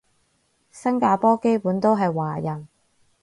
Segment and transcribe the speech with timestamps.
[0.71, 2.67] 新加坡基本都係華人